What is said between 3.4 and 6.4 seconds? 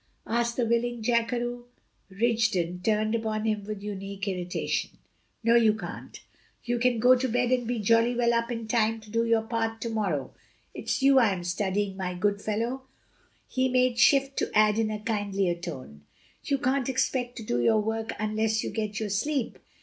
him with unique irritation. "No, you can't!